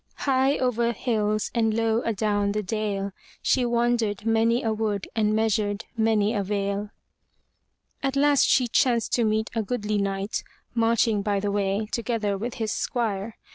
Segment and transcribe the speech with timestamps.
[0.25, 3.11] High over hills and low adown the dale,
[3.43, 6.89] She wandered many a wood and measured many a vale.
[8.01, 10.43] At last she chanced to meet a goodly knight
[10.73, 13.37] marching by the way, together with his squire.